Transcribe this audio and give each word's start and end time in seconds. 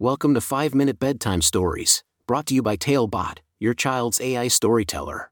Welcome 0.00 0.34
to 0.34 0.40
5 0.40 0.74
Minute 0.74 0.98
Bedtime 0.98 1.40
Stories, 1.40 2.02
brought 2.26 2.46
to 2.46 2.54
you 2.54 2.62
by 2.62 2.74
Talebot, 2.74 3.38
your 3.60 3.74
child's 3.74 4.20
AI 4.20 4.48
storyteller. 4.48 5.30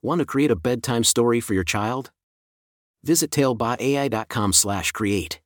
Want 0.00 0.20
to 0.20 0.24
create 0.24 0.52
a 0.52 0.56
bedtime 0.56 1.02
story 1.02 1.40
for 1.40 1.54
your 1.54 1.64
child? 1.64 2.12
Visit 3.02 3.32
talebotai.com/create. 3.32 5.40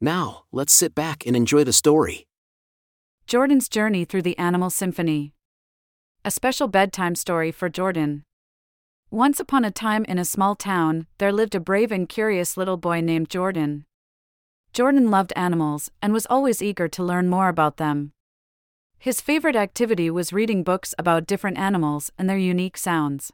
Now, 0.00 0.44
let's 0.52 0.72
sit 0.72 0.94
back 0.94 1.26
and 1.26 1.34
enjoy 1.34 1.64
the 1.64 1.72
story. 1.72 2.28
Jordan's 3.26 3.68
Journey 3.68 4.04
Through 4.04 4.22
the 4.22 4.38
Animal 4.38 4.70
Symphony. 4.70 5.34
A 6.24 6.30
special 6.30 6.68
bedtime 6.68 7.16
story 7.16 7.50
for 7.50 7.68
Jordan. 7.68 8.22
Once 9.10 9.40
upon 9.40 9.64
a 9.64 9.72
time 9.72 10.04
in 10.04 10.16
a 10.16 10.24
small 10.24 10.54
town, 10.54 11.08
there 11.18 11.32
lived 11.32 11.56
a 11.56 11.60
brave 11.60 11.90
and 11.90 12.08
curious 12.08 12.56
little 12.56 12.76
boy 12.76 13.00
named 13.00 13.28
Jordan. 13.28 13.84
Jordan 14.72 15.10
loved 15.10 15.34
animals 15.36 15.90
and 16.00 16.14
was 16.14 16.26
always 16.30 16.62
eager 16.62 16.88
to 16.88 17.04
learn 17.04 17.28
more 17.28 17.48
about 17.48 17.76
them. 17.76 18.12
His 18.98 19.20
favorite 19.20 19.56
activity 19.56 20.08
was 20.08 20.32
reading 20.32 20.62
books 20.62 20.94
about 20.96 21.26
different 21.26 21.58
animals 21.58 22.10
and 22.16 22.28
their 22.28 22.38
unique 22.38 22.78
sounds. 22.78 23.32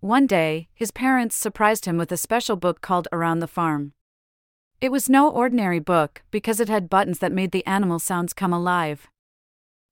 One 0.00 0.26
day, 0.26 0.68
his 0.74 0.90
parents 0.90 1.36
surprised 1.36 1.84
him 1.84 1.98
with 1.98 2.10
a 2.12 2.16
special 2.16 2.56
book 2.56 2.80
called 2.80 3.08
Around 3.12 3.40
the 3.40 3.46
Farm. 3.46 3.92
It 4.80 4.90
was 4.90 5.08
no 5.08 5.28
ordinary 5.28 5.80
book 5.80 6.22
because 6.30 6.60
it 6.60 6.68
had 6.68 6.88
buttons 6.88 7.18
that 7.18 7.32
made 7.32 7.50
the 7.50 7.66
animal 7.66 7.98
sounds 7.98 8.32
come 8.32 8.52
alive. 8.52 9.08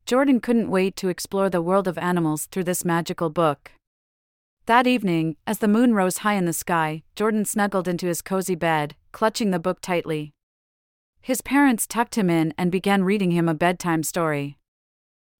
Jordan 0.06 0.40
couldn't 0.40 0.70
wait 0.70 0.96
to 0.96 1.08
explore 1.08 1.50
the 1.50 1.60
world 1.60 1.88
of 1.88 1.98
animals 1.98 2.46
through 2.46 2.64
this 2.64 2.84
magical 2.84 3.28
book. 3.28 3.72
That 4.66 4.86
evening, 4.86 5.36
as 5.46 5.58
the 5.58 5.68
moon 5.68 5.92
rose 5.92 6.18
high 6.18 6.34
in 6.34 6.44
the 6.44 6.52
sky, 6.52 7.02
Jordan 7.14 7.44
snuggled 7.44 7.88
into 7.88 8.06
his 8.06 8.22
cozy 8.22 8.54
bed, 8.54 8.94
clutching 9.12 9.50
the 9.50 9.58
book 9.58 9.80
tightly. 9.80 10.32
His 11.20 11.40
parents 11.40 11.86
tucked 11.86 12.16
him 12.16 12.30
in 12.30 12.54
and 12.56 12.70
began 12.70 13.04
reading 13.04 13.32
him 13.32 13.48
a 13.48 13.54
bedtime 13.54 14.02
story. 14.02 14.58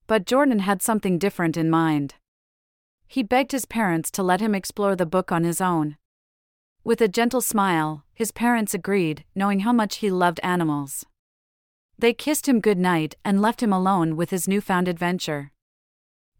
But 0.06 0.26
Jordan 0.26 0.60
had 0.60 0.82
something 0.82 1.18
different 1.18 1.56
in 1.56 1.70
mind. 1.70 2.14
He 3.06 3.22
begged 3.22 3.52
his 3.52 3.66
parents 3.66 4.10
to 4.12 4.22
let 4.22 4.40
him 4.40 4.54
explore 4.54 4.96
the 4.96 5.06
book 5.06 5.30
on 5.30 5.44
his 5.44 5.60
own. 5.60 5.96
With 6.84 7.00
a 7.00 7.08
gentle 7.08 7.40
smile, 7.40 8.04
his 8.14 8.30
parents 8.32 8.74
agreed, 8.74 9.24
knowing 9.34 9.60
how 9.60 9.72
much 9.72 9.96
he 9.96 10.10
loved 10.10 10.40
animals. 10.42 11.04
They 11.98 12.12
kissed 12.12 12.48
him 12.48 12.60
good 12.60 12.78
night 12.78 13.14
and 13.24 13.40
left 13.40 13.62
him 13.62 13.72
alone 13.72 14.16
with 14.16 14.30
his 14.30 14.46
newfound 14.46 14.86
adventure. 14.86 15.52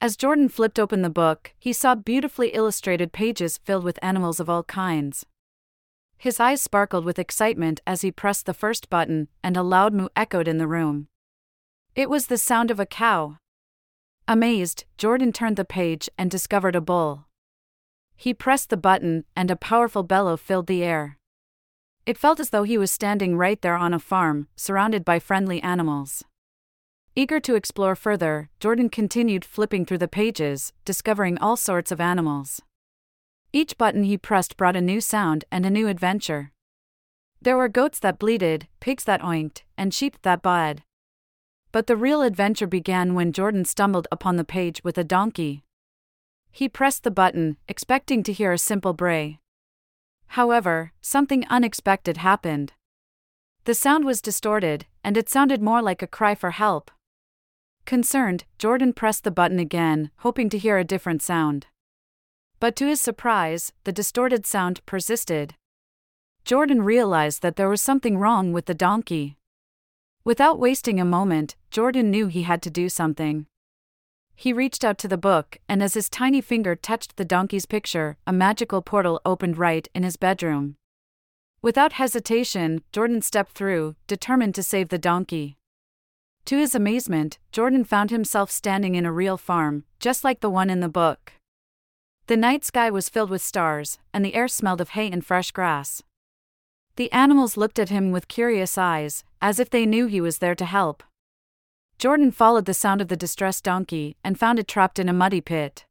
As 0.01 0.17
Jordan 0.17 0.49
flipped 0.49 0.79
open 0.79 1.03
the 1.03 1.11
book, 1.11 1.53
he 1.59 1.73
saw 1.73 1.95
beautifully 1.95 2.49
illustrated 2.49 3.13
pages 3.13 3.59
filled 3.59 3.83
with 3.83 3.99
animals 4.03 4.39
of 4.39 4.51
all 4.51 4.63
kinds. 4.65 5.25
His 6.19 6.41
eyes 6.41 6.63
sparkled 6.63 7.05
with 7.05 7.19
excitement 7.19 7.81
as 7.87 8.03
he 8.03 8.11
pressed 8.11 8.47
the 8.47 8.55
first 8.55 8.89
button, 8.89 9.29
and 9.43 9.57
a 9.57 9.63
loud 9.63 9.93
moo 9.93 10.09
echoed 10.17 10.49
in 10.49 10.59
the 10.59 10.67
room. 10.67 11.09
It 11.95 12.11
was 12.11 12.27
the 12.27 12.39
sound 12.39 12.71
of 12.71 12.81
a 12.81 12.87
cow. 12.87 13.39
Amazed, 14.29 14.85
Jordan 14.99 15.33
turned 15.33 15.57
the 15.57 15.65
page 15.65 16.09
and 16.19 16.31
discovered 16.31 16.75
a 16.75 16.81
bull. 16.81 17.27
He 18.17 18.35
pressed 18.35 18.71
the 18.71 18.77
button, 18.77 19.25
and 19.37 19.51
a 19.51 19.57
powerful 19.57 20.03
bellow 20.03 20.37
filled 20.37 20.67
the 20.67 20.83
air. 20.83 21.19
It 22.07 22.19
felt 22.19 22.41
as 22.41 22.51
though 22.51 22.63
he 22.63 22.79
was 22.79 22.91
standing 22.91 23.37
right 23.37 23.61
there 23.61 23.77
on 23.77 23.93
a 23.93 23.99
farm, 23.99 24.49
surrounded 24.57 25.05
by 25.05 25.19
friendly 25.19 25.63
animals. 25.63 26.25
Eager 27.15 27.41
to 27.41 27.55
explore 27.55 27.95
further, 27.97 28.51
Jordan 28.61 28.91
continued 28.91 29.45
flipping 29.45 29.85
through 29.85 29.99
the 29.99 30.09
pages, 30.09 30.73
discovering 30.85 31.39
all 31.39 31.57
sorts 31.57 31.91
of 31.91 32.01
animals. 32.01 32.61
Each 33.57 33.79
button 33.79 34.05
he 34.05 34.19
pressed 34.19 34.59
brought 34.59 34.77
a 34.77 34.83
new 34.83 35.01
sound 35.01 35.47
and 35.51 35.65
a 35.65 35.71
new 35.71 35.89
adventure. 35.89 36.53
There 37.41 37.57
were 37.57 37.71
goats 37.71 37.99
that 38.01 38.19
bleated, 38.19 38.69
pigs 38.81 39.05
that 39.05 39.25
oinked, 39.25 39.63
and 39.79 39.95
sheep 39.95 40.19
that 40.25 40.43
baaed. 40.43 40.81
But 41.73 41.87
the 41.87 41.97
real 41.97 42.21
adventure 42.21 42.67
began 42.67 43.15
when 43.15 43.33
Jordan 43.33 43.65
stumbled 43.65 44.09
upon 44.13 44.37
the 44.37 44.45
page 44.45 44.85
with 44.85 44.99
a 44.99 45.05
donkey. 45.05 45.65
He 46.53 46.69
pressed 46.69 47.03
the 47.03 47.11
button, 47.11 47.57
expecting 47.67 48.23
to 48.25 48.33
hear 48.35 48.53
a 48.53 48.59
simple 48.59 48.93
bray. 48.93 49.39
However, 50.27 50.93
something 51.01 51.47
unexpected 51.49 52.19
happened. 52.19 52.75
The 53.65 53.75
sound 53.75 54.05
was 54.05 54.21
distorted, 54.21 54.85
and 55.03 55.17
it 55.17 55.31
sounded 55.31 55.63
more 55.63 55.81
like 55.81 56.03
a 56.03 56.07
cry 56.07 56.35
for 56.35 56.51
help. 56.51 56.91
Concerned, 57.87 58.45
Jordan 58.59 58.93
pressed 58.93 59.25
the 59.25 59.31
button 59.31 59.59
again, 59.59 60.11
hoping 60.17 60.51
to 60.51 60.59
hear 60.59 60.77
a 60.77 60.85
different 60.85 61.23
sound. 61.23 61.69
But 62.59 62.75
to 62.77 62.87
his 62.87 63.01
surprise, 63.01 63.73
the 63.85 63.93
distorted 63.93 64.47
sound 64.47 64.85
persisted. 64.87 65.55
Jordan 66.45 66.83
realized 66.83 67.43
that 67.43 67.57
there 67.57 67.69
was 67.69 67.83
something 67.83 68.19
wrong 68.19 68.53
with 68.53 68.67
the 68.67 68.75
donkey. 68.75 69.37
Without 70.25 70.59
wasting 70.59 70.99
a 70.99 71.05
moment, 71.05 71.57
Jordan 71.71 72.11
knew 72.11 72.29
he 72.29 72.45
had 72.45 72.63
to 72.63 72.71
do 72.71 72.89
something. 72.89 73.47
He 74.35 74.53
reached 74.53 74.85
out 74.85 74.99
to 74.99 75.09
the 75.09 75.17
book, 75.17 75.59
and 75.69 75.83
as 75.83 75.95
his 75.95 76.09
tiny 76.09 76.41
finger 76.41 76.77
touched 76.77 77.17
the 77.17 77.25
donkey's 77.25 77.67
picture, 77.67 78.17
a 78.27 78.33
magical 78.33 78.83
portal 78.83 79.21
opened 79.25 79.57
right 79.59 79.89
in 79.95 80.03
his 80.03 80.17
bedroom. 80.17 80.77
Without 81.63 81.95
hesitation, 81.95 82.83
Jordan 82.93 83.23
stepped 83.23 83.53
through, 83.53 83.97
determined 84.07 84.55
to 84.55 84.63
save 84.63 84.91
the 84.91 84.99
donkey. 84.99 85.57
To 86.47 86.59
his 86.59 86.75
amazement, 86.75 87.39
Jordan 87.51 87.83
found 87.83 88.11
himself 88.11 88.51
standing 88.51 88.95
in 88.95 89.07
a 89.07 89.13
real 89.13 89.37
farm, 89.37 89.85
just 89.99 90.23
like 90.23 90.41
the 90.41 90.51
one 90.51 90.71
in 90.71 90.81
the 90.81 90.89
book. 90.89 91.33
The 92.29 92.37
night 92.37 92.65
sky 92.65 92.91
was 92.91 93.09
filled 93.09 93.31
with 93.31 93.41
stars, 93.41 93.99
and 94.13 94.25
the 94.25 94.35
air 94.35 94.49
smelled 94.49 94.81
of 94.81 94.91
hay 94.91 95.09
and 95.11 95.25
fresh 95.25 95.53
grass. 95.53 96.03
The 96.97 97.13
animals 97.13 97.57
looked 97.57 97.79
at 97.79 97.91
him 97.91 98.11
with 98.11 98.27
curious 98.27 98.77
eyes, 98.77 99.23
as 99.41 99.61
if 99.61 99.71
they 99.71 99.87
knew 99.87 100.07
he 100.07 100.21
was 100.21 100.39
there 100.39 100.57
to 100.57 100.65
help. 100.65 101.05
Jordan 101.99 102.33
followed 102.33 102.65
the 102.65 102.75
sound 102.75 103.01
of 103.01 103.09
the 103.09 103.17
distressed 103.17 103.63
donkey 103.63 104.17
and 104.25 104.39
found 104.39 104.59
it 104.59 104.67
trapped 104.67 104.99
in 104.99 105.09
a 105.09 105.13
muddy 105.13 105.41
pit. 105.41 105.85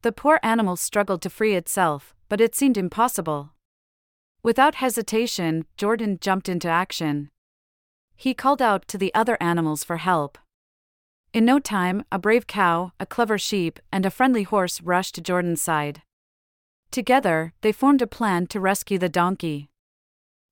The 0.00 0.10
poor 0.10 0.40
animal 0.42 0.76
struggled 0.76 1.20
to 1.22 1.30
free 1.30 1.54
itself, 1.54 2.14
but 2.30 2.40
it 2.40 2.54
seemed 2.54 2.78
impossible. 2.78 3.50
Without 4.42 4.76
hesitation, 4.76 5.66
Jordan 5.76 6.18
jumped 6.20 6.48
into 6.48 6.68
action. 6.68 7.30
He 8.16 8.32
called 8.32 8.62
out 8.62 8.88
to 8.88 8.96
the 8.96 9.12
other 9.14 9.36
animals 9.38 9.84
for 9.84 9.98
help. 9.98 10.38
In 11.32 11.46
no 11.46 11.58
time, 11.58 12.04
a 12.12 12.18
brave 12.18 12.46
cow, 12.46 12.92
a 13.00 13.06
clever 13.06 13.38
sheep, 13.38 13.80
and 13.90 14.04
a 14.04 14.10
friendly 14.10 14.42
horse 14.42 14.82
rushed 14.82 15.14
to 15.14 15.22
Jordan's 15.22 15.62
side. 15.62 16.02
Together, 16.90 17.54
they 17.62 17.72
formed 17.72 18.02
a 18.02 18.06
plan 18.06 18.46
to 18.48 18.60
rescue 18.60 18.98
the 18.98 19.08
donkey. 19.08 19.70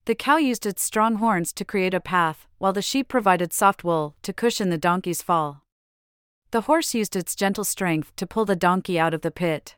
The 0.07 0.15
cow 0.15 0.39
used 0.39 0.65
its 0.65 0.83
strong 0.83 1.17
horns 1.17 1.53
to 1.53 1.67
create 1.67 1.93
a 1.93 2.01
path, 2.01 2.47
while 2.57 2.73
the 2.73 2.81
sheep 2.81 3.09
provided 3.09 3.53
soft 3.53 3.85
wool 3.85 4.17
to 4.23 4.33
cushion 4.33 4.71
the 4.71 4.79
donkey's 4.79 5.21
fall. 5.21 5.65
The 6.51 6.63
horse 6.63 6.95
used 6.95 7.15
its 7.15 7.37
gentle 7.37 7.65
strength 7.65 8.17
to 8.17 8.27
pull 8.27 8.47
the 8.47 8.57
donkey 8.57 8.99
out 8.99 9.13
of 9.13 9.21
the 9.21 9.31
pit. 9.31 9.77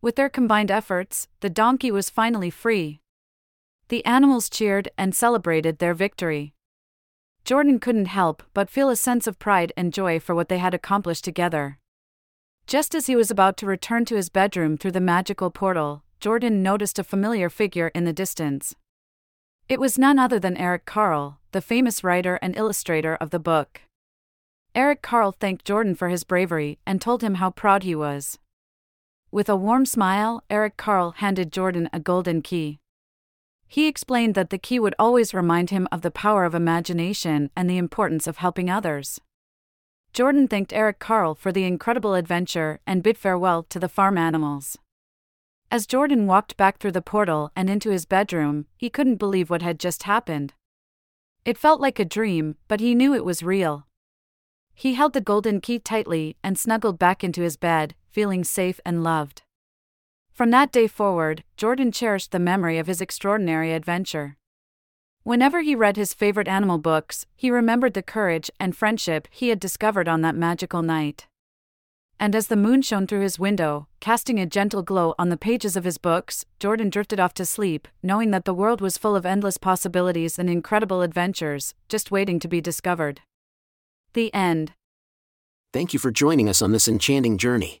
With 0.00 0.16
their 0.16 0.30
combined 0.30 0.70
efforts, 0.70 1.28
the 1.40 1.50
donkey 1.50 1.90
was 1.90 2.08
finally 2.08 2.50
free. 2.50 3.02
The 3.88 4.04
animals 4.06 4.48
cheered 4.48 4.88
and 4.96 5.14
celebrated 5.14 5.78
their 5.78 5.94
victory. 5.94 6.55
Jordan 7.46 7.78
couldn't 7.78 8.06
help 8.06 8.42
but 8.54 8.68
feel 8.68 8.88
a 8.88 8.96
sense 8.96 9.28
of 9.28 9.38
pride 9.38 9.72
and 9.76 9.94
joy 9.94 10.18
for 10.18 10.34
what 10.34 10.48
they 10.48 10.58
had 10.58 10.74
accomplished 10.74 11.22
together. 11.22 11.78
Just 12.66 12.92
as 12.92 13.06
he 13.06 13.14
was 13.14 13.30
about 13.30 13.56
to 13.58 13.66
return 13.66 14.04
to 14.06 14.16
his 14.16 14.28
bedroom 14.28 14.76
through 14.76 14.90
the 14.90 15.00
magical 15.00 15.52
portal, 15.52 16.02
Jordan 16.18 16.60
noticed 16.60 16.98
a 16.98 17.04
familiar 17.04 17.48
figure 17.48 17.92
in 17.94 18.04
the 18.04 18.12
distance. 18.12 18.74
It 19.68 19.78
was 19.78 19.96
none 19.96 20.18
other 20.18 20.40
than 20.40 20.56
Eric 20.56 20.86
Carle, 20.86 21.38
the 21.52 21.60
famous 21.60 22.02
writer 22.02 22.34
and 22.42 22.56
illustrator 22.56 23.14
of 23.14 23.30
the 23.30 23.38
book. 23.38 23.82
Eric 24.74 25.00
Carle 25.00 25.30
thanked 25.30 25.64
Jordan 25.64 25.94
for 25.94 26.08
his 26.08 26.24
bravery 26.24 26.80
and 26.84 27.00
told 27.00 27.22
him 27.22 27.36
how 27.36 27.50
proud 27.50 27.84
he 27.84 27.94
was. 27.94 28.40
With 29.30 29.48
a 29.48 29.54
warm 29.54 29.86
smile, 29.86 30.42
Eric 30.50 30.76
Carle 30.76 31.12
handed 31.12 31.52
Jordan 31.52 31.88
a 31.92 32.00
golden 32.00 32.42
key. 32.42 32.80
He 33.68 33.86
explained 33.86 34.34
that 34.34 34.50
the 34.50 34.58
key 34.58 34.78
would 34.78 34.94
always 34.98 35.34
remind 35.34 35.70
him 35.70 35.88
of 35.90 36.02
the 36.02 36.10
power 36.10 36.44
of 36.44 36.54
imagination 36.54 37.50
and 37.56 37.68
the 37.68 37.78
importance 37.78 38.26
of 38.26 38.38
helping 38.38 38.70
others. 38.70 39.20
Jordan 40.12 40.48
thanked 40.48 40.72
Eric 40.72 40.98
Carle 40.98 41.34
for 41.34 41.52
the 41.52 41.64
incredible 41.64 42.14
adventure 42.14 42.80
and 42.86 43.02
bid 43.02 43.18
farewell 43.18 43.64
to 43.64 43.78
the 43.78 43.88
farm 43.88 44.16
animals. 44.16 44.78
As 45.70 45.86
Jordan 45.86 46.26
walked 46.26 46.56
back 46.56 46.78
through 46.78 46.92
the 46.92 47.02
portal 47.02 47.50
and 47.56 47.68
into 47.68 47.90
his 47.90 48.06
bedroom, 48.06 48.66
he 48.76 48.88
couldn't 48.88 49.16
believe 49.16 49.50
what 49.50 49.62
had 49.62 49.80
just 49.80 50.04
happened. 50.04 50.54
It 51.44 51.58
felt 51.58 51.80
like 51.80 51.98
a 51.98 52.04
dream, 52.04 52.56
but 52.68 52.80
he 52.80 52.94
knew 52.94 53.14
it 53.14 53.24
was 53.24 53.42
real. 53.42 53.86
He 54.74 54.94
held 54.94 55.12
the 55.12 55.20
golden 55.20 55.60
key 55.60 55.78
tightly 55.78 56.36
and 56.42 56.58
snuggled 56.58 56.98
back 56.98 57.24
into 57.24 57.42
his 57.42 57.56
bed, 57.56 57.94
feeling 58.10 58.44
safe 58.44 58.78
and 58.84 59.02
loved. 59.02 59.42
From 60.36 60.50
that 60.50 60.70
day 60.70 60.86
forward, 60.86 61.44
Jordan 61.56 61.90
cherished 61.90 62.30
the 62.30 62.38
memory 62.38 62.76
of 62.76 62.88
his 62.88 63.00
extraordinary 63.00 63.72
adventure. 63.72 64.36
Whenever 65.22 65.62
he 65.62 65.74
read 65.74 65.96
his 65.96 66.12
favorite 66.12 66.46
animal 66.46 66.76
books, 66.76 67.24
he 67.34 67.50
remembered 67.50 67.94
the 67.94 68.02
courage 68.02 68.50
and 68.60 68.76
friendship 68.76 69.28
he 69.30 69.48
had 69.48 69.58
discovered 69.58 70.08
on 70.08 70.20
that 70.20 70.34
magical 70.34 70.82
night. 70.82 71.26
And 72.20 72.34
as 72.34 72.48
the 72.48 72.54
moon 72.54 72.82
shone 72.82 73.06
through 73.06 73.22
his 73.22 73.38
window, 73.38 73.88
casting 73.98 74.38
a 74.38 74.44
gentle 74.44 74.82
glow 74.82 75.14
on 75.18 75.30
the 75.30 75.38
pages 75.38 75.74
of 75.74 75.84
his 75.84 75.96
books, 75.96 76.44
Jordan 76.60 76.90
drifted 76.90 77.18
off 77.18 77.32
to 77.32 77.46
sleep, 77.46 77.88
knowing 78.02 78.30
that 78.32 78.44
the 78.44 78.52
world 78.52 78.82
was 78.82 78.98
full 78.98 79.16
of 79.16 79.24
endless 79.24 79.56
possibilities 79.56 80.38
and 80.38 80.50
incredible 80.50 81.00
adventures, 81.00 81.72
just 81.88 82.10
waiting 82.10 82.38
to 82.40 82.46
be 82.46 82.60
discovered. 82.60 83.22
The 84.12 84.32
end. 84.34 84.74
Thank 85.72 85.94
you 85.94 85.98
for 85.98 86.10
joining 86.10 86.46
us 86.46 86.60
on 86.60 86.72
this 86.72 86.88
enchanting 86.88 87.38
journey. 87.38 87.80